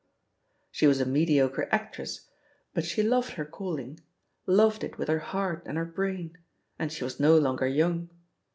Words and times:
She 0.71 0.87
was 0.87 0.99
a 0.99 1.05
mediocre 1.05 1.69
actress, 1.71 2.27
but 2.73 2.83
she 2.83 3.03
loved 3.03 3.33
her 3.33 3.45
calling— 3.45 3.99
Gloved 4.47 4.83
it 4.83 4.97
with 4.97 5.09
her 5.09 5.19
heart 5.19 5.61
and 5.67 5.77
her 5.77 5.85
brain— 5.85 6.35
and 6.79 6.91
she 6.91 7.03
was 7.03 7.19
no 7.19 7.37
longer 7.37 7.67
young. 7.67 8.09